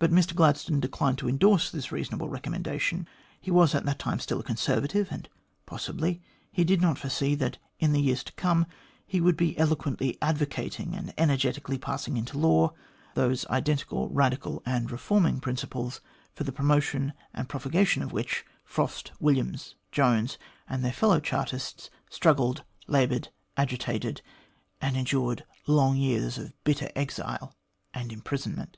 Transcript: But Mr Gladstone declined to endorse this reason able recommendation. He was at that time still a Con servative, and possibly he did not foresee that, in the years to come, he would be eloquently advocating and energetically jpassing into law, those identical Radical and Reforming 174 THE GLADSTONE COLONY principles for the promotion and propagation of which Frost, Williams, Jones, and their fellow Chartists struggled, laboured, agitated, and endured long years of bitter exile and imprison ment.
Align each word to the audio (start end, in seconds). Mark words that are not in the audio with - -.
But 0.00 0.10
Mr 0.10 0.34
Gladstone 0.34 0.80
declined 0.80 1.16
to 1.16 1.30
endorse 1.30 1.70
this 1.70 1.90
reason 1.90 2.16
able 2.16 2.28
recommendation. 2.28 3.08
He 3.40 3.50
was 3.50 3.74
at 3.74 3.86
that 3.86 3.98
time 3.98 4.20
still 4.20 4.38
a 4.38 4.42
Con 4.42 4.56
servative, 4.56 5.10
and 5.10 5.30
possibly 5.64 6.20
he 6.52 6.62
did 6.62 6.82
not 6.82 6.98
foresee 6.98 7.34
that, 7.36 7.56
in 7.78 7.92
the 7.92 8.02
years 8.02 8.22
to 8.24 8.32
come, 8.34 8.66
he 9.06 9.18
would 9.18 9.34
be 9.38 9.56
eloquently 9.56 10.18
advocating 10.20 10.94
and 10.94 11.14
energetically 11.16 11.78
jpassing 11.78 12.18
into 12.18 12.36
law, 12.36 12.74
those 13.14 13.46
identical 13.46 14.10
Radical 14.10 14.62
and 14.66 14.90
Reforming 14.90 15.36
174 15.36 15.40
THE 15.40 15.88
GLADSTONE 15.88 16.02
COLONY 16.02 16.34
principles 16.34 16.34
for 16.34 16.44
the 16.44 16.52
promotion 16.52 17.18
and 17.32 17.48
propagation 17.48 18.02
of 18.02 18.12
which 18.12 18.44
Frost, 18.62 19.12
Williams, 19.20 19.74
Jones, 19.90 20.36
and 20.68 20.84
their 20.84 20.92
fellow 20.92 21.18
Chartists 21.18 21.88
struggled, 22.10 22.62
laboured, 22.86 23.30
agitated, 23.56 24.20
and 24.82 24.98
endured 24.98 25.46
long 25.66 25.96
years 25.96 26.36
of 26.36 26.52
bitter 26.62 26.90
exile 26.94 27.56
and 27.94 28.12
imprison 28.12 28.56
ment. 28.56 28.76